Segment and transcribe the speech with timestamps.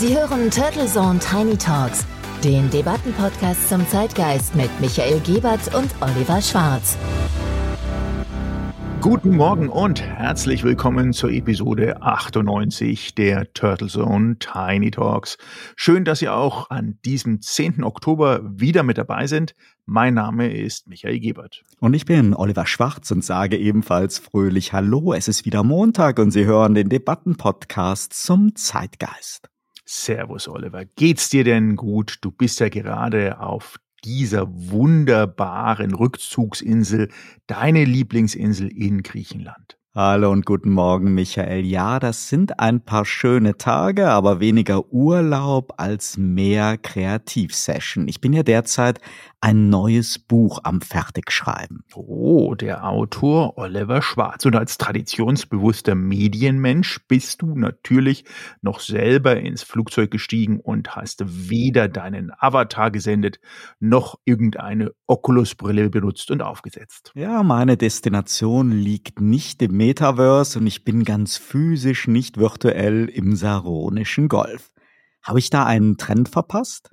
[0.00, 2.06] Sie hören Turtle Zone Tiny Talks,
[2.42, 6.96] den Debattenpodcast zum Zeitgeist mit Michael Gebert und Oliver Schwarz.
[9.02, 15.36] Guten Morgen und herzlich willkommen zur Episode 98 der Turtle Zone Tiny Talks.
[15.76, 17.84] Schön, dass Sie auch an diesem 10.
[17.84, 19.54] Oktober wieder mit dabei sind.
[19.84, 21.62] Mein Name ist Michael Gebert.
[21.78, 25.12] Und ich bin Oliver Schwarz und sage ebenfalls fröhlich Hallo.
[25.12, 29.50] Es ist wieder Montag und Sie hören den Debattenpodcast zum Zeitgeist.
[29.92, 30.84] Servus, Oliver.
[30.84, 32.18] Geht's dir denn gut?
[32.20, 37.08] Du bist ja gerade auf dieser wunderbaren Rückzugsinsel,
[37.48, 39.79] deine Lieblingsinsel in Griechenland.
[39.92, 41.66] Hallo und guten Morgen, Michael.
[41.66, 48.06] Ja, das sind ein paar schöne Tage, aber weniger Urlaub als mehr Kreativsession.
[48.06, 49.00] Ich bin ja derzeit
[49.40, 51.82] ein neues Buch am Fertigschreiben.
[51.94, 54.44] Oh, der Autor Oliver Schwarz.
[54.44, 58.24] Und als traditionsbewusster Medienmensch bist du natürlich
[58.62, 63.40] noch selber ins Flugzeug gestiegen und hast weder deinen Avatar gesendet,
[63.80, 67.10] noch irgendeine Oculus-Brille benutzt und aufgesetzt.
[67.16, 73.34] Ja, meine Destination liegt nicht im Metaverse und ich bin ganz physisch, nicht virtuell im
[73.34, 74.70] saronischen Golf.
[75.22, 76.90] Habe ich da einen Trend verpasst?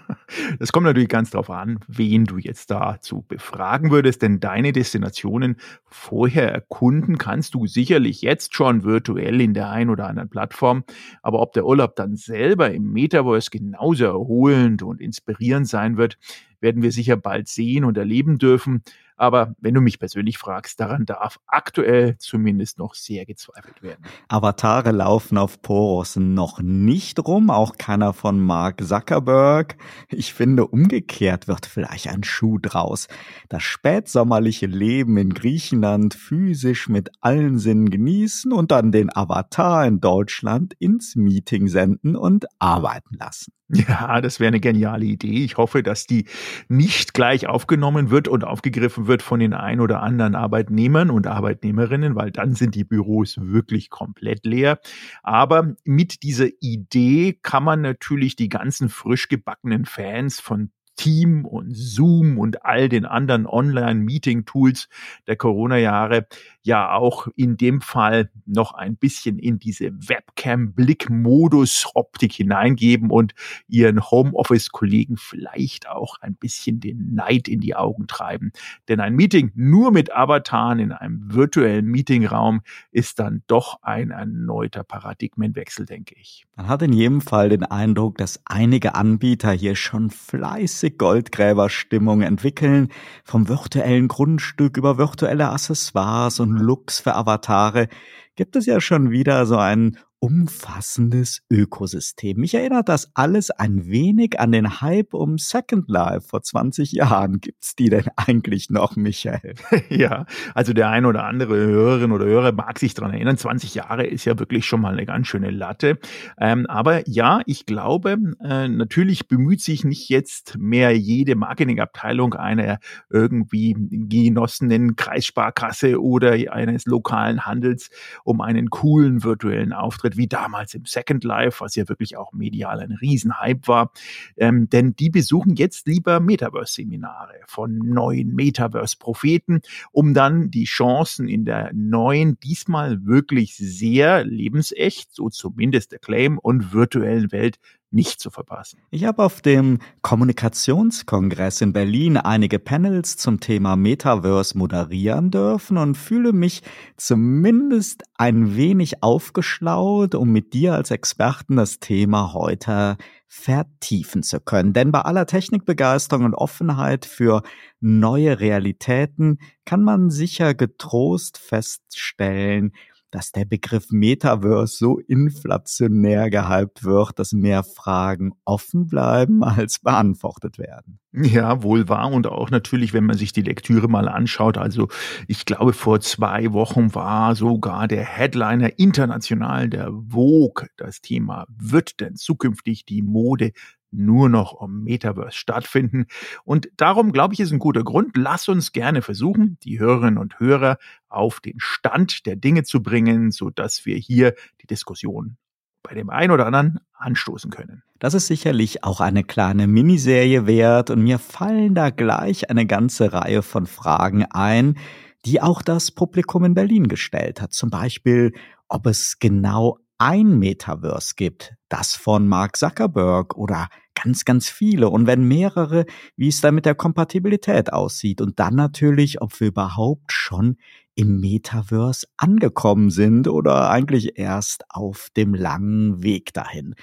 [0.58, 5.56] das kommt natürlich ganz darauf an, wen du jetzt dazu befragen würdest, denn deine Destinationen
[5.84, 10.84] vorher erkunden kannst du sicherlich jetzt schon virtuell in der einen oder anderen Plattform.
[11.20, 16.16] Aber ob der Urlaub dann selber im Metaverse genauso erholend und inspirierend sein wird,
[16.60, 18.82] werden wir sicher bald sehen und erleben dürfen.
[19.22, 24.04] Aber wenn du mich persönlich fragst, daran darf aktuell zumindest noch sehr gezweifelt werden.
[24.26, 29.76] Avatare laufen auf Poros noch nicht rum, auch keiner von Mark Zuckerberg.
[30.08, 33.06] Ich finde, umgekehrt wird vielleicht ein Schuh draus.
[33.48, 40.00] Das spätsommerliche Leben in Griechenland physisch mit allen Sinnen genießen und dann den Avatar in
[40.00, 43.52] Deutschland ins Meeting senden und arbeiten lassen.
[43.74, 45.44] Ja, das wäre eine geniale Idee.
[45.44, 46.26] Ich hoffe, dass die
[46.68, 52.14] nicht gleich aufgenommen wird und aufgegriffen wird von den ein oder anderen Arbeitnehmern und Arbeitnehmerinnen,
[52.14, 54.78] weil dann sind die Büros wirklich komplett leer.
[55.22, 61.74] Aber mit dieser Idee kann man natürlich die ganzen frisch gebackenen Fans von Team und
[61.74, 64.88] Zoom und all den anderen Online-Meeting-Tools
[65.26, 66.26] der Corona-Jahre
[66.62, 73.34] ja auch in dem Fall noch ein bisschen in diese Webcam-Blick-Modus-Optik hineingeben und
[73.68, 78.52] ihren Homeoffice-Kollegen vielleicht auch ein bisschen den Neid in die Augen treiben.
[78.88, 84.84] Denn ein Meeting nur mit Avataren in einem virtuellen Meetingraum ist dann doch ein erneuter
[84.84, 86.46] Paradigmenwechsel, denke ich.
[86.56, 92.88] Man hat in jedem Fall den Eindruck, dass einige Anbieter hier schon fleißig Goldgräberstimmung entwickeln,
[93.24, 97.88] vom virtuellen Grundstück über virtuelle Accessoires und Looks für Avatare,
[98.36, 102.38] gibt es ja schon wieder so einen umfassendes Ökosystem.
[102.38, 107.40] Mich erinnert das alles ein wenig an den Hype um Second Life vor 20 Jahren.
[107.40, 109.54] Gibt's die denn eigentlich noch, Michael?
[109.88, 113.36] Ja, also der ein oder andere Hörerin oder Hörer mag sich dran erinnern.
[113.36, 115.98] 20 Jahre ist ja wirklich schon mal eine ganz schöne Latte.
[116.38, 122.78] Ähm, aber ja, ich glaube, äh, natürlich bemüht sich nicht jetzt mehr jede Marketingabteilung einer
[123.10, 127.90] irgendwie genossenen Kreissparkasse oder eines lokalen Handels
[128.24, 132.32] um einen coolen virtuellen Auftritt wird wie damals im Second Life, was ja wirklich auch
[132.32, 133.92] medial ein Riesenhype war.
[134.36, 141.44] Ähm, denn die besuchen jetzt lieber Metaverse-Seminare von neuen Metaverse-Propheten, um dann die Chancen in
[141.44, 147.58] der neuen, diesmal wirklich sehr lebensecht, so zumindest der Claim, und virtuellen Welt
[147.92, 148.80] nicht zu verpassen.
[148.90, 155.96] Ich habe auf dem Kommunikationskongress in Berlin einige Panels zum Thema Metaverse moderieren dürfen und
[155.96, 156.62] fühle mich
[156.96, 162.96] zumindest ein wenig aufgeschlaut, um mit dir als Experten das Thema heute
[163.28, 164.74] vertiefen zu können.
[164.74, 167.42] Denn bei aller Technikbegeisterung und Offenheit für
[167.80, 172.72] neue Realitäten kann man sicher getrost feststellen,
[173.12, 180.58] dass der Begriff Metaverse so inflationär gehypt wird, dass mehr Fragen offen bleiben als beantwortet
[180.58, 180.98] werden.
[181.12, 184.56] Ja, wohl wahr und auch natürlich, wenn man sich die Lektüre mal anschaut.
[184.56, 184.88] Also
[185.28, 191.44] ich glaube, vor zwei Wochen war sogar der Headliner international der Vogue das Thema.
[191.48, 193.52] Wird denn zukünftig die Mode
[193.92, 196.06] nur noch um Metaverse stattfinden.
[196.44, 198.16] Und darum, glaube ich, ist ein guter Grund.
[198.16, 200.78] Lass uns gerne versuchen, die Hörerinnen und Hörer
[201.08, 205.36] auf den Stand der Dinge zu bringen, so dass wir hier die Diskussion
[205.82, 207.82] bei dem einen oder anderen anstoßen können.
[207.98, 213.12] Das ist sicherlich auch eine kleine Miniserie wert und mir fallen da gleich eine ganze
[213.12, 214.76] Reihe von Fragen ein,
[215.24, 217.52] die auch das Publikum in Berlin gestellt hat.
[217.52, 218.32] Zum Beispiel,
[218.68, 225.06] ob es genau ein Metaverse gibt, das von Mark Zuckerberg oder ganz, ganz viele und
[225.06, 230.10] wenn mehrere, wie es da mit der Kompatibilität aussieht und dann natürlich, ob wir überhaupt
[230.10, 230.56] schon
[230.96, 236.74] im Metaverse angekommen sind oder eigentlich erst auf dem langen Weg dahin.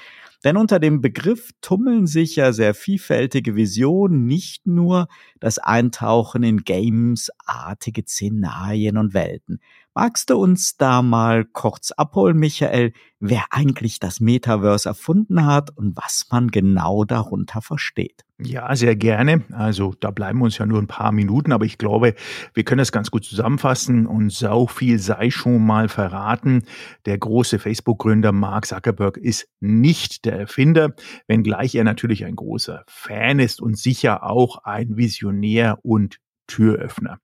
[0.46, 5.10] Denn unter dem Begriff tummeln sich ja sehr vielfältige Visionen, nicht nur
[5.42, 9.60] das Eintauchen in Games-artige Szenarien und Welten.
[10.02, 15.98] Magst du uns da mal kurz abholen, Michael, wer eigentlich das Metaverse erfunden hat und
[15.98, 18.24] was man genau darunter versteht?
[18.42, 19.44] Ja, sehr gerne.
[19.52, 22.16] Also da bleiben uns ja nur ein paar Minuten, aber ich glaube,
[22.54, 26.64] wir können das ganz gut zusammenfassen und so viel sei schon mal verraten.
[27.06, 30.94] Der große Facebook-Gründer Mark Zuckerberg ist nicht der Erfinder,
[31.28, 36.20] wenngleich er natürlich ein großer Fan ist und sicher auch ein Visionär und
[36.50, 37.20] Türöffner.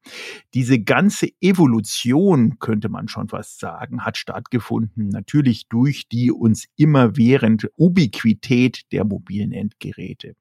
[0.54, 7.68] Diese ganze Evolution, könnte man schon fast sagen, hat stattgefunden, natürlich durch die uns immerwährend
[7.76, 10.36] Ubiquität der mobilen Endgeräte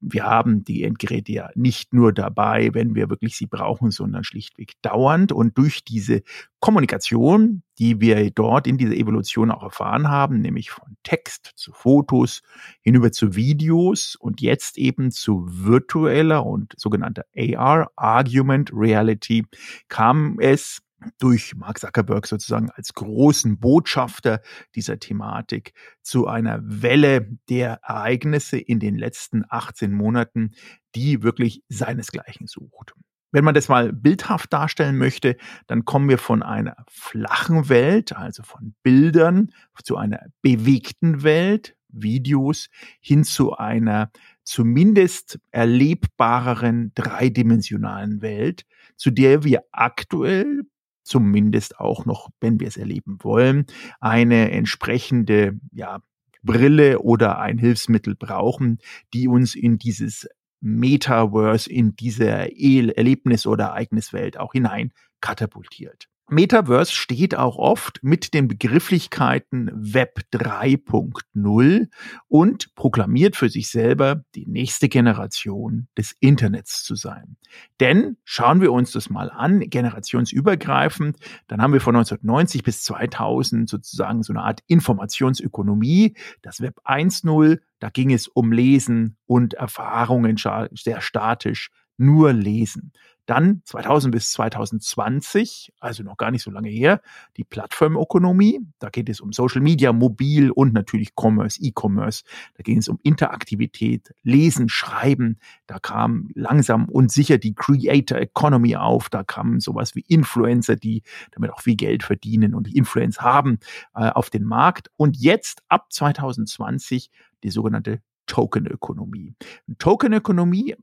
[0.00, 4.74] wir haben die Endgeräte ja nicht nur dabei, wenn wir wirklich sie brauchen, sondern schlichtweg
[4.82, 5.32] dauernd.
[5.32, 6.22] Und durch diese
[6.60, 12.42] Kommunikation, die wir dort in dieser Evolution auch erfahren haben, nämlich von Text zu Fotos
[12.82, 19.44] hinüber zu Videos und jetzt eben zu virtueller und sogenannter AR, Argument Reality,
[19.88, 20.80] kam es
[21.18, 24.40] durch Mark Zuckerberg sozusagen als großen Botschafter
[24.74, 25.72] dieser Thematik
[26.02, 30.52] zu einer Welle der Ereignisse in den letzten 18 Monaten,
[30.94, 32.94] die wirklich seinesgleichen sucht.
[33.30, 35.36] Wenn man das mal bildhaft darstellen möchte,
[35.66, 39.52] dann kommen wir von einer flachen Welt, also von Bildern,
[39.84, 42.68] zu einer bewegten Welt, Videos,
[43.00, 44.10] hin zu einer
[44.44, 48.64] zumindest erlebbareren dreidimensionalen Welt,
[48.96, 50.62] zu der wir aktuell
[51.08, 53.66] zumindest auch noch, wenn wir es erleben wollen,
[54.00, 56.00] eine entsprechende ja,
[56.42, 58.78] Brille oder ein Hilfsmittel brauchen,
[59.12, 60.28] die uns in dieses
[60.60, 66.08] Metaverse, in diese Erlebnis- oder Ereigniswelt auch hinein katapultiert.
[66.30, 71.88] Metaverse steht auch oft mit den Begrifflichkeiten Web 3.0
[72.28, 77.36] und proklamiert für sich selber, die nächste Generation des Internets zu sein.
[77.80, 81.16] Denn schauen wir uns das mal an, generationsübergreifend,
[81.46, 87.58] dann haben wir von 1990 bis 2000 sozusagen so eine Art Informationsökonomie, das Web 1.0,
[87.78, 90.36] da ging es um Lesen und Erfahrungen
[90.72, 92.92] sehr statisch, nur lesen.
[93.28, 97.02] Dann 2000 bis 2020, also noch gar nicht so lange her,
[97.36, 98.60] die Plattformökonomie.
[98.78, 102.24] Da geht es um Social Media, Mobil und natürlich Commerce, E-Commerce.
[102.56, 105.38] Da ging es um Interaktivität, Lesen, Schreiben.
[105.66, 109.10] Da kam langsam und sicher die Creator Economy auf.
[109.10, 111.02] Da kamen sowas wie Influencer, die
[111.32, 113.58] damit auch viel Geld verdienen und die Influence haben
[113.94, 114.90] äh, auf den Markt.
[114.96, 117.10] Und jetzt ab 2020
[117.42, 119.34] die sogenannte Tokenökonomie.
[119.78, 120.76] Tokenökonomie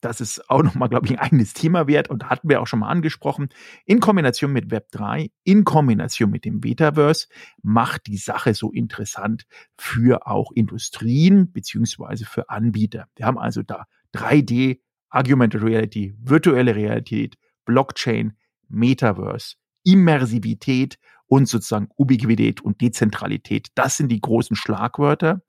[0.00, 2.80] das ist auch nochmal, glaube ich, ein eigenes Thema wert und hatten wir auch schon
[2.80, 3.48] mal angesprochen.
[3.84, 7.26] In Kombination mit Web 3, in Kombination mit dem Metaverse
[7.62, 9.44] macht die Sache so interessant
[9.76, 13.08] für auch Industrien beziehungsweise für Anbieter.
[13.16, 14.80] Wir haben also da 3D,
[15.10, 18.34] Augmented Reality, virtuelle Realität, Blockchain,
[18.68, 23.68] Metaverse, Immersivität und sozusagen Ubiquität und Dezentralität.
[23.74, 25.42] Das sind die großen Schlagwörter,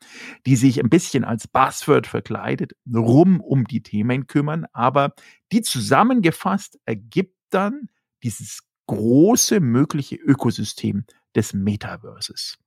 [0.45, 5.13] die sich ein bisschen als Buzzword verkleidet rum um die Themen kümmern, aber
[5.51, 7.89] die zusammengefasst ergibt dann
[8.23, 11.05] dieses große mögliche Ökosystem
[11.35, 12.57] des Metaverses.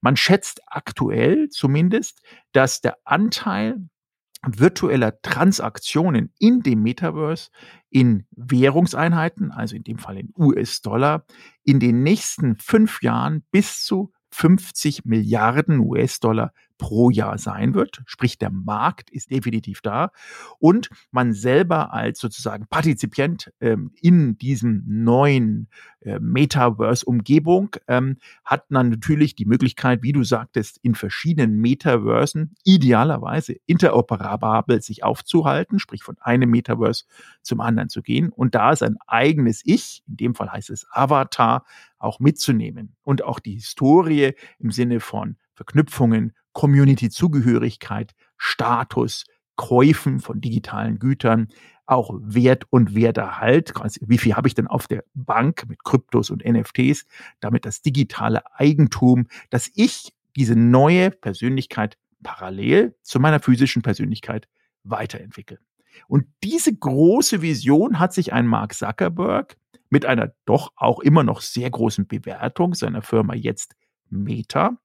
[0.00, 3.88] Man schätzt aktuell zumindest, dass der Anteil
[4.46, 7.50] virtueller Transaktionen in dem Metaverse
[7.90, 11.24] in Währungseinheiten, also in dem Fall in US-Dollar,
[11.64, 18.02] in den nächsten fünf Jahren bis zu 50 Milliarden US-Dollar pro Jahr sein wird.
[18.06, 20.10] Sprich, der Markt ist definitiv da.
[20.58, 25.68] Und man selber als sozusagen Partizipient ähm, in diesem neuen
[26.00, 33.54] äh, Metaverse-Umgebung ähm, hat dann natürlich die Möglichkeit, wie du sagtest, in verschiedenen Metaversen idealerweise
[33.66, 37.04] interoperabel sich aufzuhalten, sprich von einem Metaverse
[37.42, 41.64] zum anderen zu gehen und da sein eigenes Ich, in dem Fall heißt es Avatar,
[42.00, 49.24] auch mitzunehmen und auch die Historie im Sinne von Verknüpfungen, Community-Zugehörigkeit, Status,
[49.56, 51.48] Käufen von digitalen Gütern,
[51.86, 53.72] auch Wert und Werterhalt.
[54.00, 57.04] Wie viel habe ich denn auf der Bank mit Kryptos und NFTs?
[57.40, 64.48] Damit das digitale Eigentum, dass ich diese neue Persönlichkeit parallel zu meiner physischen Persönlichkeit
[64.84, 65.58] weiterentwickle.
[66.08, 69.56] Und diese große Vision hat sich ein Mark Zuckerberg
[69.90, 73.74] mit einer doch auch immer noch sehr großen Bewertung seiner Firma jetzt
[74.08, 74.78] Meta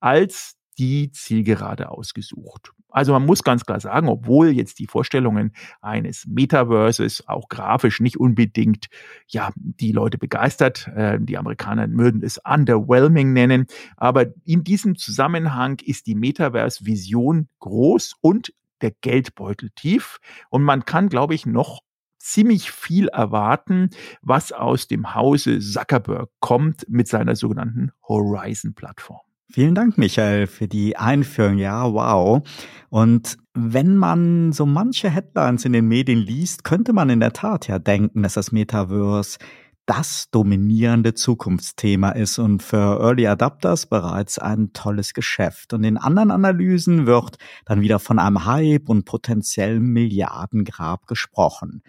[0.00, 2.72] als die Zielgerade ausgesucht.
[2.88, 8.18] Also man muss ganz klar sagen, obwohl jetzt die Vorstellungen eines Metaverses auch grafisch nicht
[8.20, 8.86] unbedingt
[9.26, 13.66] ja die Leute begeistert, äh, die Amerikaner würden es underwhelming nennen,
[13.96, 21.08] aber in diesem Zusammenhang ist die Metaverse-Vision groß und der Geldbeutel tief und man kann,
[21.08, 21.80] glaube ich, noch
[22.18, 23.90] ziemlich viel erwarten,
[24.22, 29.20] was aus dem Hause Zuckerberg kommt mit seiner sogenannten Horizon-Plattform.
[29.50, 31.58] Vielen Dank, Michael, für die Einführung.
[31.58, 32.42] Ja, wow.
[32.88, 37.68] Und wenn man so manche Headlines in den Medien liest, könnte man in der Tat
[37.68, 39.38] ja denken, dass das Metaverse
[39.86, 45.74] das dominierende Zukunftsthema ist und für Early Adapters bereits ein tolles Geschäft.
[45.74, 47.36] Und in anderen Analysen wird
[47.66, 51.82] dann wieder von einem Hype und potenziellem Milliardengrab gesprochen.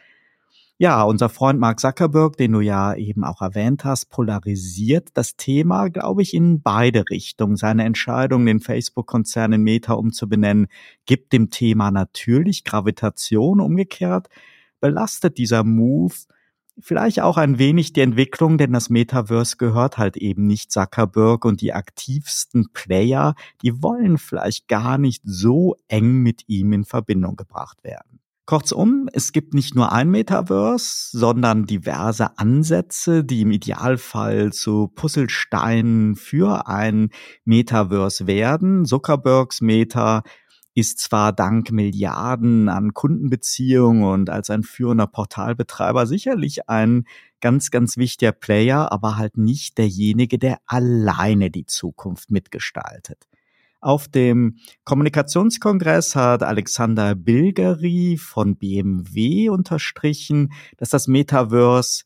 [0.77, 5.87] Ja, unser Freund Mark Zuckerberg, den du ja eben auch erwähnt hast, polarisiert das Thema,
[5.87, 7.55] glaube ich, in beide Richtungen.
[7.55, 10.67] Seine Entscheidung, den Facebook-Konzern in Meta umzubenennen,
[11.05, 13.61] gibt dem Thema natürlich Gravitation.
[13.61, 14.27] Umgekehrt
[14.81, 16.13] belastet dieser Move
[16.77, 21.61] vielleicht auch ein wenig die Entwicklung, denn das Metaverse gehört halt eben nicht Zuckerberg und
[21.61, 27.83] die aktivsten Player, die wollen vielleicht gar nicht so eng mit ihm in Verbindung gebracht
[27.85, 28.14] werden.
[28.45, 36.15] Kurzum, es gibt nicht nur ein Metaverse, sondern diverse Ansätze, die im Idealfall zu Puzzlesteinen
[36.15, 37.09] für ein
[37.43, 38.85] Metaverse werden.
[38.85, 40.21] Zuckerbergs Meta
[40.75, 47.05] ist zwar dank Milliarden an Kundenbeziehungen und als ein führender Portalbetreiber sicherlich ein
[47.41, 53.25] ganz, ganz wichtiger Player, aber halt nicht derjenige, der alleine die Zukunft mitgestaltet.
[53.85, 62.03] Auf dem Kommunikationskongress hat Alexander Bilgeri von BMW unterstrichen, dass das Metaverse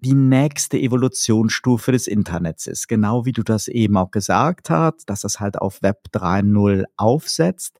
[0.00, 2.88] die nächste Evolutionsstufe des Internets ist.
[2.88, 7.78] Genau wie du das eben auch gesagt hast, dass das halt auf Web 3.0 aufsetzt.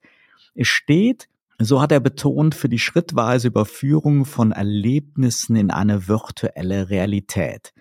[0.55, 6.91] Es steht, so hat er betont, für die schrittweise Überführung von Erlebnissen in eine virtuelle
[6.91, 7.73] Realität.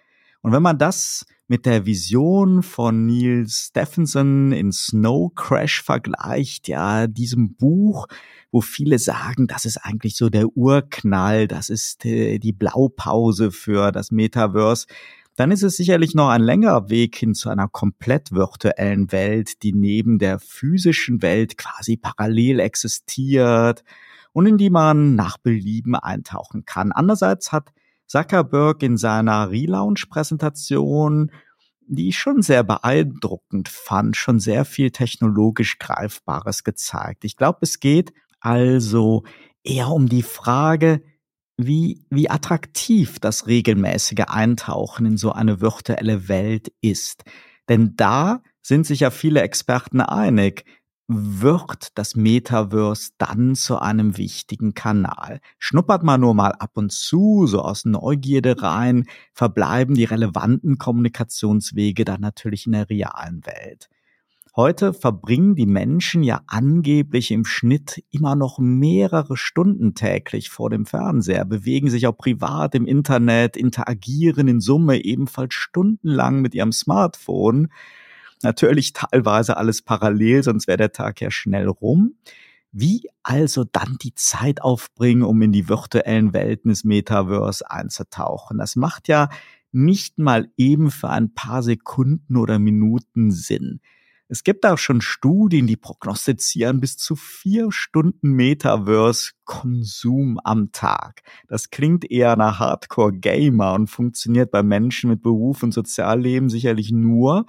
[0.41, 7.07] Und wenn man das mit der Vision von Neil Stephenson in Snow Crash vergleicht, ja,
[7.07, 8.07] diesem Buch,
[8.53, 13.91] wo viele sagen, das ist eigentlich so der Urknall, das ist äh, die Blaupause für
[13.91, 14.87] das Metaverse,
[15.35, 19.73] dann ist es sicherlich noch ein längerer Weg hin zu einer komplett virtuellen Welt, die
[19.73, 23.83] neben der physischen Welt quasi parallel existiert
[24.31, 26.93] und in die man nach Belieben eintauchen kann.
[26.93, 27.73] Andererseits hat
[28.11, 31.31] Zuckerberg in seiner Relaunch-Präsentation,
[31.87, 37.23] die ich schon sehr beeindruckend fand, schon sehr viel technologisch Greifbares gezeigt.
[37.23, 39.23] Ich glaube, es geht also
[39.63, 41.01] eher um die Frage,
[41.55, 47.23] wie, wie attraktiv das regelmäßige Eintauchen in so eine virtuelle Welt ist.
[47.69, 50.65] Denn da sind sich ja viele Experten einig,
[51.13, 55.39] wird das Metaverse dann zu einem wichtigen Kanal.
[55.59, 62.05] Schnuppert man nur mal ab und zu, so aus Neugierde rein, verbleiben die relevanten Kommunikationswege
[62.05, 63.89] dann natürlich in der realen Welt.
[64.53, 70.85] Heute verbringen die Menschen ja angeblich im Schnitt immer noch mehrere Stunden täglich vor dem
[70.85, 77.69] Fernseher, bewegen sich auch privat im Internet, interagieren in Summe ebenfalls stundenlang mit ihrem Smartphone
[78.43, 82.15] Natürlich teilweise alles parallel, sonst wäre der Tag ja schnell rum.
[82.71, 88.59] Wie also dann die Zeit aufbringen, um in die virtuellen Welten des Metaverse einzutauchen?
[88.59, 89.29] Das macht ja
[89.73, 93.81] nicht mal eben für ein paar Sekunden oder Minuten Sinn.
[94.31, 101.23] Es gibt auch schon Studien, die prognostizieren bis zu vier Stunden Metaverse-Konsum am Tag.
[101.49, 107.45] Das klingt eher nach Hardcore-Gamer und funktioniert bei Menschen mit Beruf und Sozialleben sicherlich nur,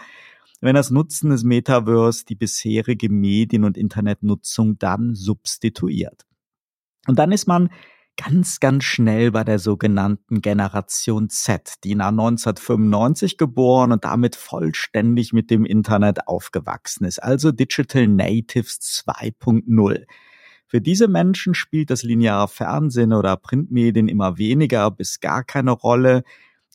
[0.62, 6.24] wenn das Nutzen des Metaverse die bisherige Medien- und Internetnutzung dann substituiert.
[7.06, 7.68] Und dann ist man
[8.16, 15.32] ganz, ganz schnell bei der sogenannten Generation Z, die nach 1995 geboren und damit vollständig
[15.32, 20.04] mit dem Internet aufgewachsen ist, also Digital Natives 2.0.
[20.68, 26.22] Für diese Menschen spielt das lineare Fernsehen oder Printmedien immer weniger bis gar keine Rolle.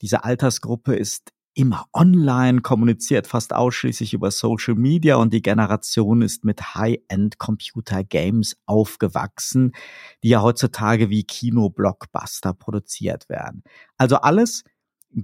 [0.01, 6.45] Diese Altersgruppe ist immer online, kommuniziert fast ausschließlich über Social Media und die Generation ist
[6.45, 9.71] mit High-End Computer Games aufgewachsen,
[10.23, 13.63] die ja heutzutage wie Kino-Blockbuster produziert werden.
[13.97, 14.63] Also alles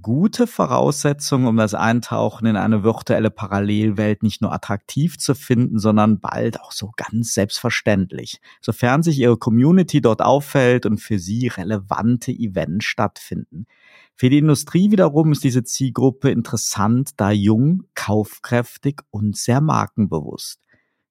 [0.00, 6.20] gute Voraussetzungen, um das Eintauchen in eine virtuelle Parallelwelt nicht nur attraktiv zu finden, sondern
[6.20, 12.32] bald auch so ganz selbstverständlich, sofern sich ihre Community dort auffällt und für sie relevante
[12.32, 13.66] Events stattfinden.
[14.14, 20.63] Für die Industrie wiederum ist diese Zielgruppe interessant, da jung, kaufkräftig und sehr markenbewusst.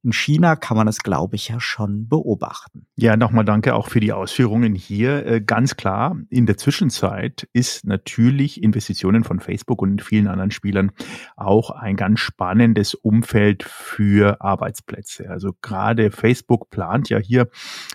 [0.04, 2.88] In China kann man es, glaube ich, ja schon beobachten.
[2.98, 5.26] Ja, nochmal danke auch für die Ausführungen hier.
[5.26, 10.92] Äh, ganz klar, in der Zwischenzeit ist natürlich Investitionen von Facebook und vielen anderen Spielern
[11.38, 15.30] auch ein ganz spannendes Umfeld für Arbeitsplätze.
[15.30, 17.48] Also gerade Facebook plant ja hier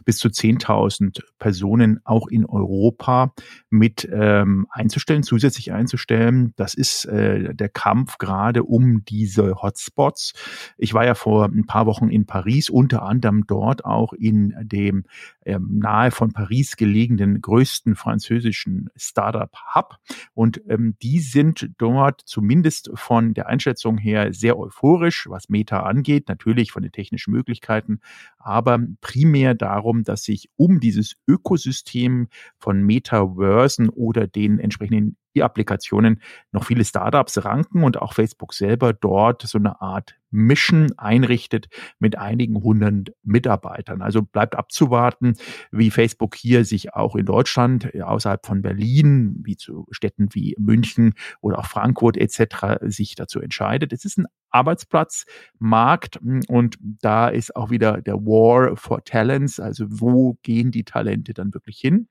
[0.06, 3.34] bis zu 10.000 Personen auch in Europa
[3.68, 6.54] mit ähm, einzustellen, zusätzlich einzustellen.
[6.56, 10.32] Das ist äh, der Kampf gerade um diese Hotspots.
[10.78, 14.54] Ich war ja vor ein paar Wochen Wochen in Paris, unter anderem dort auch in
[14.62, 15.04] dem
[15.44, 19.96] ähm, nahe von Paris gelegenen größten französischen Startup-Hub.
[20.34, 26.28] Und ähm, die sind dort zumindest von der Einschätzung her sehr euphorisch, was Meta angeht,
[26.28, 28.00] natürlich von den technischen Möglichkeiten,
[28.38, 32.28] aber primär darum, dass sich um dieses Ökosystem
[32.58, 36.20] von Metaversen oder den entsprechenden Applikationen
[36.52, 41.68] noch viele Startups ranken und auch Facebook selber dort so eine Art Mission einrichtet
[41.98, 44.02] mit einigen hundert Mitarbeitern.
[44.02, 45.34] Also bleibt abzuwarten,
[45.70, 50.54] wie Facebook hier sich auch in Deutschland äh, außerhalb von Berlin, wie zu Städten wie
[50.58, 52.78] München oder auch Frankfurt etc.
[52.82, 53.92] sich dazu entscheidet.
[53.92, 59.86] Es ist ein Arbeitsplatzmarkt hm, und da ist auch wieder der War for Talents, also
[59.88, 62.08] wo gehen die Talente dann wirklich hin?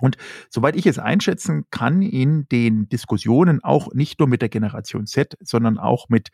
[0.00, 0.16] Und
[0.48, 5.36] soweit ich es einschätzen kann, in den Diskussionen auch nicht nur mit der Generation Z,
[5.40, 6.28] sondern auch mit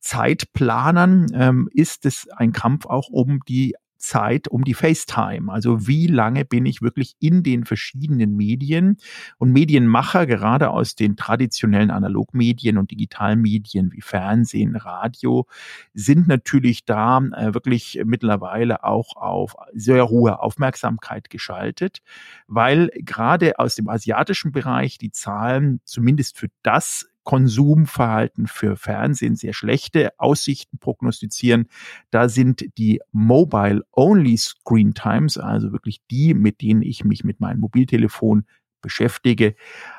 [0.00, 5.52] Zeitplanern, ähm, ist es ein Kampf auch um die Zeit um die FaceTime.
[5.52, 8.96] Also wie lange bin ich wirklich in den verschiedenen Medien
[9.38, 15.46] und Medienmacher, gerade aus den traditionellen Analogmedien und digitalen Medien wie Fernsehen, Radio,
[15.94, 21.98] sind natürlich da äh, wirklich mittlerweile auch auf sehr hohe Aufmerksamkeit geschaltet,
[22.46, 29.52] weil gerade aus dem asiatischen Bereich die Zahlen zumindest für das Konsumverhalten für Fernsehen sehr
[29.52, 31.68] schlechte Aussichten prognostizieren.
[32.10, 37.60] Da sind die Mobile-Only Screen Times, also wirklich die, mit denen ich mich mit meinem
[37.60, 38.46] Mobiltelefon
[38.82, 39.54] beschäftige,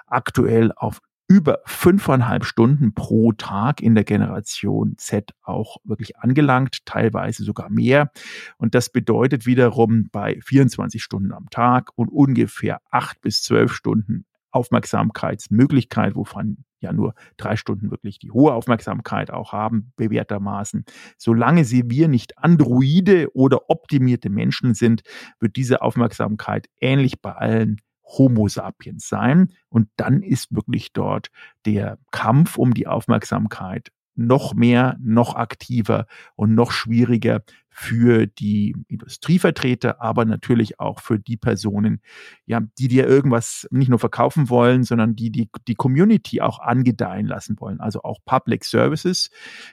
[0.07, 7.45] aktuell auf über fünfeinhalb Stunden pro Tag in der Generation Z auch wirklich angelangt, teilweise
[7.45, 8.11] sogar mehr.
[8.57, 14.25] Und das bedeutet wiederum bei 24 Stunden am Tag und ungefähr acht bis zwölf Stunden
[14.51, 20.85] Aufmerksamkeitsmöglichkeit, wovon ja nur drei Stunden wirklich die hohe Aufmerksamkeit auch haben, bewährtermaßen.
[21.17, 25.01] Solange sie wir nicht Androide oder optimierte Menschen sind,
[25.39, 29.53] wird diese Aufmerksamkeit ähnlich bei allen Homo sapiens sein.
[29.69, 31.29] Und dann ist wirklich dort
[31.65, 40.01] der Kampf um die Aufmerksamkeit noch mehr, noch aktiver und noch schwieriger für die Industrievertreter,
[40.01, 42.01] aber natürlich auch für die Personen,
[42.45, 47.25] ja, die dir irgendwas nicht nur verkaufen wollen, sondern die die, die Community auch angedeihen
[47.25, 47.79] lassen wollen.
[47.79, 49.29] Also auch Public Services.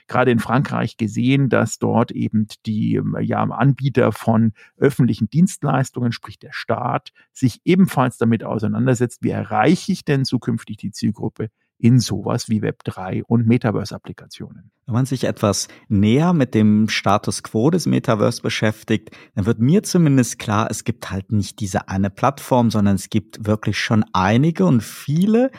[0.07, 6.53] Gerade in Frankreich gesehen, dass dort eben die ja, Anbieter von öffentlichen Dienstleistungen, sprich der
[6.53, 12.61] Staat, sich ebenfalls damit auseinandersetzt, wie erreiche ich denn zukünftig die Zielgruppe in sowas wie
[12.61, 14.71] Web3 und Metaverse-Applikationen.
[14.85, 19.83] Wenn man sich etwas näher mit dem Status quo des Metaverse beschäftigt, dann wird mir
[19.83, 24.65] zumindest klar, es gibt halt nicht diese eine Plattform, sondern es gibt wirklich schon einige
[24.65, 25.51] und viele.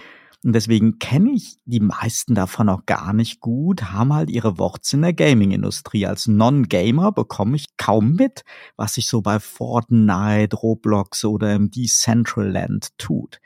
[0.42, 4.96] Und deswegen kenne ich die meisten davon auch gar nicht gut, haben halt ihre Worte
[4.96, 6.06] in der Gaming-Industrie.
[6.06, 8.44] Als Non-Gamer bekomme ich kaum mit,
[8.76, 13.40] was sich so bei Fortnite, Roblox oder im Decentraland tut.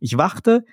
[0.00, 0.64] Ich warte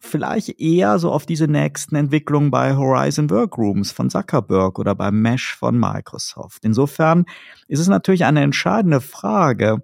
[0.00, 5.54] vielleicht eher so auf diese nächsten Entwicklungen bei Horizon Workrooms von Zuckerberg oder bei Mesh
[5.54, 6.64] von Microsoft.
[6.64, 7.26] Insofern
[7.68, 9.82] ist es natürlich eine entscheidende Frage,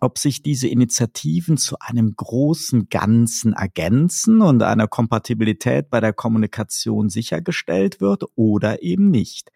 [0.00, 7.08] ob sich diese Initiativen zu einem großen Ganzen ergänzen und eine Kompatibilität bei der Kommunikation
[7.08, 9.50] sichergestellt wird oder eben nicht.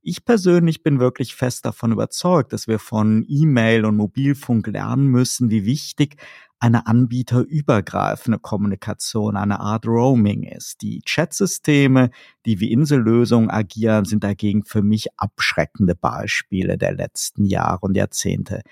[0.00, 5.50] Ich persönlich bin wirklich fest davon überzeugt, dass wir von E-Mail und Mobilfunk lernen müssen,
[5.50, 6.16] wie wichtig
[6.60, 10.82] eine anbieterübergreifende Kommunikation, eine Art Roaming ist.
[10.82, 12.10] Die Chatsysteme,
[12.46, 18.62] die wie Insellösungen agieren, sind dagegen für mich abschreckende Beispiele der letzten Jahre und Jahrzehnte.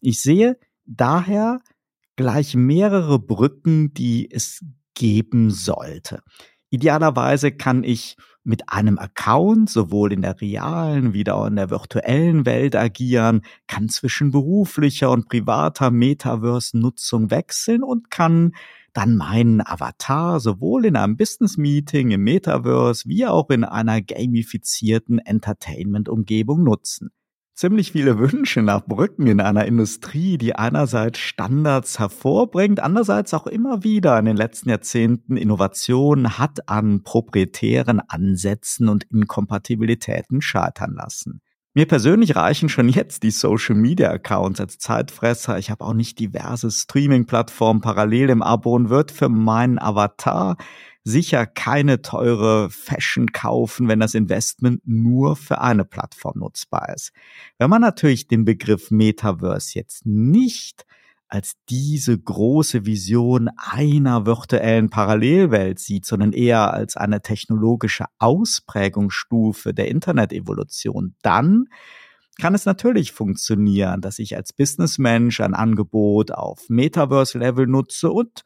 [0.00, 1.60] Ich sehe daher
[2.16, 6.22] gleich mehrere Brücken, die es geben sollte.
[6.70, 12.46] Idealerweise kann ich mit einem Account sowohl in der realen wie auch in der virtuellen
[12.46, 18.52] Welt agieren, kann zwischen beruflicher und privater Metaverse-Nutzung wechseln und kann
[18.92, 26.62] dann meinen Avatar sowohl in einem Business-Meeting im Metaverse wie auch in einer gamifizierten Entertainment-Umgebung
[26.62, 27.10] nutzen.
[27.56, 33.82] Ziemlich viele Wünsche nach Brücken in einer Industrie, die einerseits Standards hervorbringt, andererseits auch immer
[33.82, 41.40] wieder in den letzten Jahrzehnten Innovationen hat an proprietären Ansätzen und Inkompatibilitäten scheitern lassen.
[41.72, 45.58] Mir persönlich reichen schon jetzt die Social Media Accounts als Zeitfresser.
[45.58, 50.56] Ich habe auch nicht diverse Streaming-Plattformen parallel im Abo und wird für meinen Avatar
[51.06, 57.12] sicher keine teure Fashion kaufen, wenn das Investment nur für eine Plattform nutzbar ist.
[57.58, 60.84] Wenn man natürlich den Begriff Metaverse jetzt nicht
[61.28, 69.86] als diese große Vision einer virtuellen Parallelwelt sieht, sondern eher als eine technologische Ausprägungsstufe der
[69.86, 71.66] Internet-Evolution, dann
[72.40, 78.42] kann es natürlich funktionieren, dass ich als Businessmensch ein Angebot auf Metaverse-Level nutze und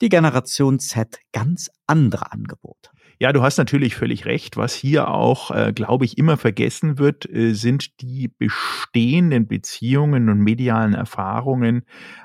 [0.00, 2.90] die Generation Z ganz andere Angebote.
[3.22, 4.56] Ja, du hast natürlich völlig recht.
[4.56, 10.38] Was hier auch, äh, glaube ich, immer vergessen wird, äh, sind die bestehenden Beziehungen und
[10.38, 11.82] medialen Erfahrungen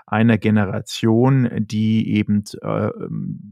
[0.07, 2.91] einer Generation, die eben äh,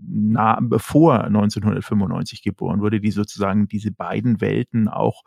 [0.07, 5.23] na, bevor 1995 geboren wurde, die sozusagen diese beiden Welten auch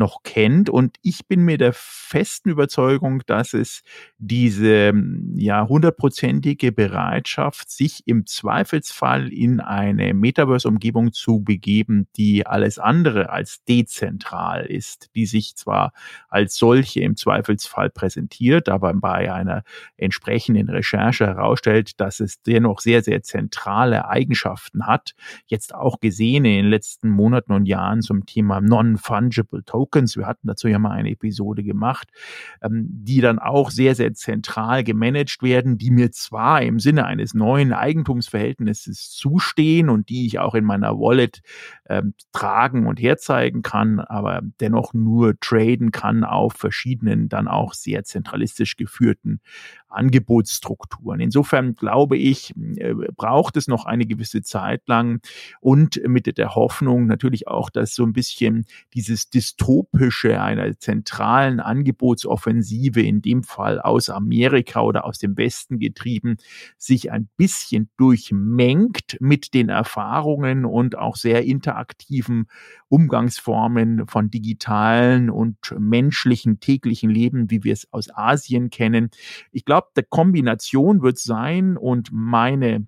[0.00, 0.68] noch kennt.
[0.68, 3.82] Und ich bin mir der festen Überzeugung, dass es
[4.18, 4.92] diese
[5.36, 13.62] ja hundertprozentige Bereitschaft, sich im Zweifelsfall in eine Metaverse-Umgebung zu begeben, die alles andere als
[13.64, 15.92] dezentral ist, die sich zwar
[16.28, 19.62] als solche im Zweifelsfall präsentiert, aber bei einer
[19.96, 25.12] entsprechenden Recherche herausstellt, dass es dennoch sehr, sehr zentrale Eigenschaften hat.
[25.46, 30.16] Jetzt auch gesehen in den letzten Monaten und Jahren zum Thema Non-Fungible Tokens.
[30.16, 32.08] Wir hatten dazu ja mal eine Episode gemacht,
[32.62, 37.34] ähm, die dann auch sehr, sehr zentral gemanagt werden, die mir zwar im Sinne eines
[37.34, 41.42] neuen Eigentumsverhältnisses zustehen und die ich auch in meiner Wallet
[41.88, 48.04] ähm, tragen und herzeigen kann, aber dennoch nur traden kann auf verschiedenen, dann auch sehr
[48.04, 49.40] zentralistisch geführten
[49.88, 51.20] Angebotsstrukturen.
[51.20, 55.20] Insofern glaube ich, äh, braucht es noch eine gewisse Zeit lang
[55.60, 59.30] und mit der Hoffnung natürlich auch, dass so ein bisschen dieses
[59.70, 66.36] dystopische einer zentralen Angebotsoffensive, in dem Fall aus Amerika oder aus dem Westen getrieben,
[66.76, 72.46] sich ein bisschen durchmengt mit den Erfahrungen und auch sehr interaktiven
[72.88, 79.10] Umgangsformen von digitalen und menschlichen täglichen Leben, wie wir es aus Asien kennen.
[79.52, 82.86] Ich glaube, der Kombination wird sein und meine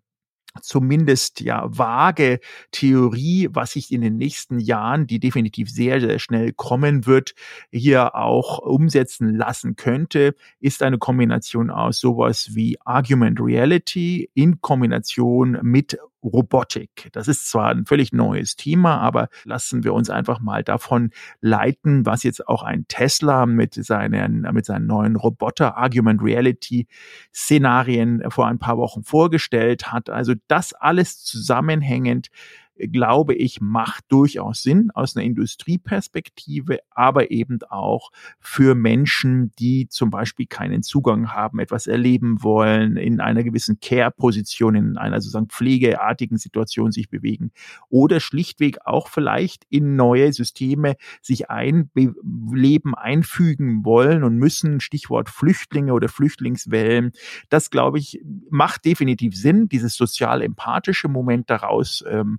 [0.60, 6.52] zumindest ja vage Theorie, was sich in den nächsten Jahren, die definitiv sehr, sehr schnell
[6.52, 7.34] kommen wird,
[7.70, 15.58] hier auch umsetzen lassen könnte, ist eine Kombination aus sowas wie Argument Reality in Kombination
[15.62, 17.08] mit Robotik.
[17.12, 22.06] Das ist zwar ein völlig neues Thema, aber lassen wir uns einfach mal davon leiten,
[22.06, 26.86] was jetzt auch ein Tesla mit seinen, mit seinen neuen Roboter Argument Reality
[27.34, 30.10] Szenarien vor ein paar Wochen vorgestellt hat.
[30.10, 32.28] Also das alles zusammenhängend
[32.76, 40.10] glaube ich, macht durchaus Sinn aus einer Industrieperspektive, aber eben auch für Menschen, die zum
[40.10, 46.38] Beispiel keinen Zugang haben, etwas erleben wollen, in einer gewissen Care-Position, in einer sozusagen pflegeartigen
[46.38, 47.52] Situation sich bewegen
[47.88, 55.92] oder schlichtweg auch vielleicht in neue Systeme sich einleben, einfügen wollen und müssen, Stichwort Flüchtlinge
[55.92, 57.12] oder Flüchtlingswellen.
[57.48, 62.38] Das, glaube ich, macht definitiv Sinn, dieses sozial-empathische Moment daraus ähm,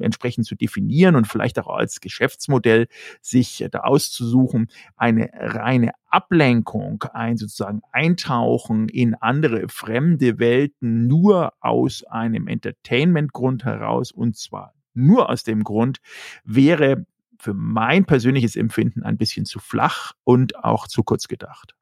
[0.00, 2.88] entsprechend zu definieren und vielleicht auch als Geschäftsmodell
[3.20, 12.04] sich da auszusuchen, eine reine Ablenkung, ein sozusagen Eintauchen in andere fremde Welten nur aus
[12.04, 15.98] einem Entertainment-Grund heraus und zwar nur aus dem Grund
[16.44, 17.04] wäre
[17.38, 21.74] für mein persönliches Empfinden ein bisschen zu flach und auch zu kurz gedacht.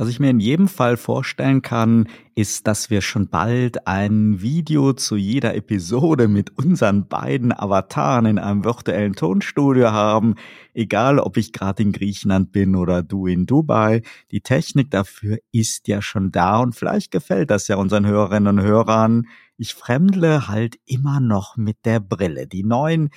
[0.00, 4.94] Was ich mir in jedem Fall vorstellen kann, ist, dass wir schon bald ein Video
[4.94, 10.36] zu jeder Episode mit unseren beiden Avataren in einem virtuellen Tonstudio haben.
[10.72, 14.00] Egal, ob ich gerade in Griechenland bin oder du in Dubai.
[14.30, 18.64] Die Technik dafür ist ja schon da und vielleicht gefällt das ja unseren Hörerinnen und
[18.64, 19.26] Hörern.
[19.58, 22.46] Ich fremdle halt immer noch mit der Brille.
[22.46, 23.10] Die neuen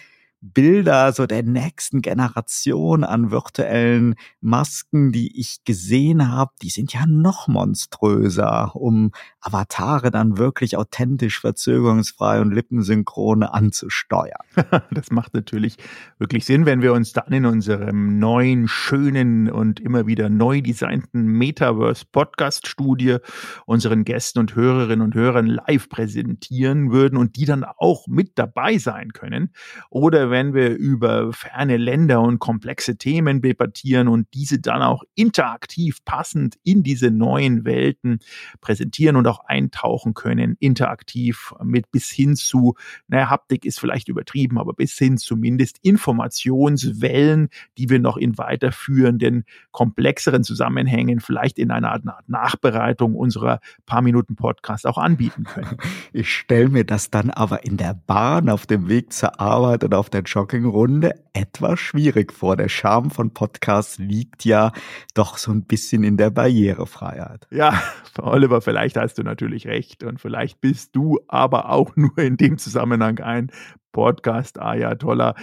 [0.43, 7.06] Bilder so der nächsten Generation an virtuellen Masken, die ich gesehen habe, die sind ja
[7.08, 14.43] noch monströser, um Avatare dann wirklich authentisch, verzögerungsfrei und lippensynchron anzusteuern.
[14.91, 15.77] das macht natürlich
[16.19, 21.25] wirklich Sinn, wenn wir uns dann in unserem neuen, schönen und immer wieder neu designten
[21.25, 23.17] Metaverse Podcast Studie
[23.65, 28.77] unseren Gästen und Hörerinnen und Hörern live präsentieren würden und die dann auch mit dabei
[28.77, 29.53] sein können.
[29.89, 36.04] Oder wenn wir über ferne Länder und komplexe Themen debattieren und diese dann auch interaktiv
[36.06, 38.17] passend in diese neuen Welten
[38.60, 42.74] präsentieren und auch eintauchen können, interaktiv mit bis hin zu,
[43.08, 49.46] naja, Haptik ist vielleicht übertrieben, aber bis hin zumindest Informationswellen, die wir noch in weiterführenden,
[49.69, 55.78] komplexeren Zusammenhängen vielleicht in einer Art Nachbereitung unserer paar Minuten Podcast auch anbieten können.
[56.12, 59.93] Ich stelle mir das dann aber in der Bahn auf dem Weg zur Arbeit und
[59.93, 62.55] auf der Joggingrunde etwas schwierig vor.
[62.55, 64.71] Der Charme von Podcasts liegt ja
[65.13, 67.47] doch so ein bisschen in der Barrierefreiheit.
[67.51, 67.81] Ja,
[68.21, 72.57] Oliver, vielleicht hast du natürlich recht und vielleicht bist du aber auch nur in dem
[72.57, 73.51] Zusammenhang ein
[73.93, 75.36] Podcast, ah ja, toller.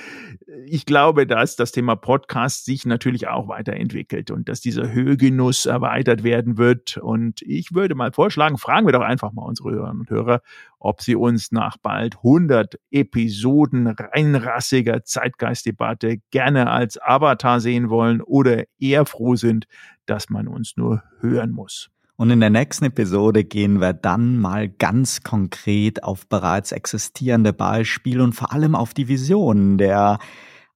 [0.67, 6.23] Ich glaube, dass das Thema Podcast sich natürlich auch weiterentwickelt und dass dieser Hörgenuss erweitert
[6.23, 6.99] werden wird.
[6.99, 10.43] Und ich würde mal vorschlagen, fragen wir doch einfach mal unsere Hörerinnen und Hörer,
[10.79, 18.65] ob sie uns nach bald 100 Episoden reinrassiger Zeitgeistdebatte gerne als Avatar sehen wollen oder
[18.79, 19.67] eher froh sind,
[20.05, 21.91] dass man uns nur hören muss.
[22.21, 28.23] Und in der nächsten Episode gehen wir dann mal ganz konkret auf bereits existierende Beispiele
[28.23, 30.19] und vor allem auf die Visionen der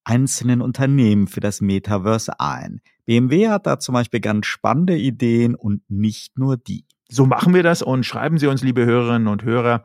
[0.04, 2.80] einzelnen Unternehmen für das Metaverse ein.
[3.04, 6.86] BMW hat da zum Beispiel ganz spannende Ideen und nicht nur die.
[7.10, 9.82] So machen wir das und schreiben Sie uns, liebe Hörerinnen und Hörer,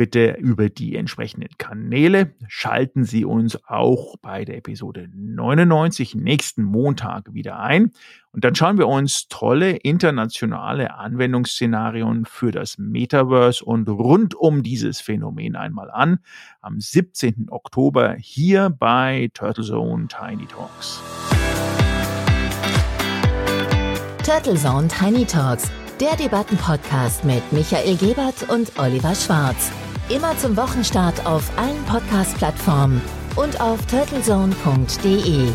[0.00, 2.32] bitte über die entsprechenden Kanäle.
[2.48, 7.90] Schalten Sie uns auch bei der Episode 99 nächsten Montag wieder ein.
[8.32, 15.02] Und dann schauen wir uns tolle internationale Anwendungsszenarien für das Metaverse und rund um dieses
[15.02, 16.20] Phänomen einmal an.
[16.62, 17.48] Am 17.
[17.50, 21.02] Oktober hier bei Turtle Zone Tiny Talks.
[24.24, 29.70] Turtle Zone Tiny Talks, der Debattenpodcast mit Michael Gebert und Oliver Schwarz.
[30.10, 33.00] Immer zum Wochenstart auf allen Podcast-Plattformen
[33.36, 35.52] und auf turtlezone.de.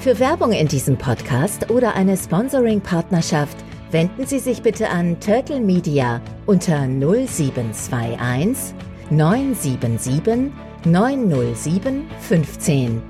[0.00, 3.56] Für Werbung in diesem Podcast oder eine Sponsoring-Partnerschaft
[3.90, 8.74] wenden Sie sich bitte an Turtle Media unter 0721
[9.08, 10.52] 977
[10.84, 13.09] 907 15.